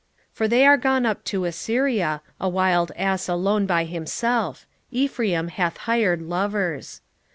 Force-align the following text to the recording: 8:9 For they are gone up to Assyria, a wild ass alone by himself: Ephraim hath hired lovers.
8:9 0.33 0.33
For 0.33 0.47
they 0.47 0.65
are 0.65 0.77
gone 0.77 1.05
up 1.05 1.23
to 1.25 1.45
Assyria, 1.45 2.23
a 2.39 2.49
wild 2.49 2.91
ass 2.95 3.29
alone 3.29 3.67
by 3.67 3.83
himself: 3.83 4.65
Ephraim 4.89 5.49
hath 5.49 5.77
hired 5.77 6.23
lovers. 6.23 7.01